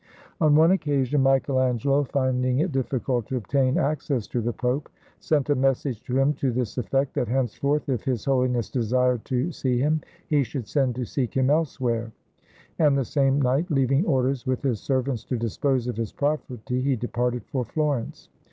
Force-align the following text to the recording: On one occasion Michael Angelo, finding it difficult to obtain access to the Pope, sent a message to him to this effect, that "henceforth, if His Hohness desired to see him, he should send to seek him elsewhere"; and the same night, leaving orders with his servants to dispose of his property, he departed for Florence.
On 0.39 0.55
one 0.55 0.71
occasion 0.71 1.21
Michael 1.21 1.59
Angelo, 1.59 2.03
finding 2.03 2.57
it 2.57 2.71
difficult 2.71 3.27
to 3.27 3.37
obtain 3.37 3.77
access 3.77 4.25
to 4.25 4.41
the 4.41 4.51
Pope, 4.51 4.89
sent 5.19 5.51
a 5.51 5.55
message 5.55 6.01
to 6.05 6.17
him 6.17 6.33
to 6.33 6.51
this 6.51 6.79
effect, 6.79 7.13
that 7.13 7.27
"henceforth, 7.27 7.87
if 7.87 8.01
His 8.03 8.25
Hohness 8.25 8.71
desired 8.71 9.23
to 9.25 9.51
see 9.51 9.77
him, 9.77 10.01
he 10.27 10.41
should 10.41 10.65
send 10.67 10.95
to 10.95 11.05
seek 11.05 11.35
him 11.37 11.51
elsewhere"; 11.51 12.11
and 12.79 12.97
the 12.97 13.05
same 13.05 13.39
night, 13.39 13.69
leaving 13.69 14.03
orders 14.07 14.47
with 14.47 14.63
his 14.63 14.79
servants 14.79 15.23
to 15.25 15.37
dispose 15.37 15.85
of 15.85 15.97
his 15.97 16.11
property, 16.11 16.81
he 16.81 16.95
departed 16.95 17.43
for 17.45 17.63
Florence. 17.63 18.29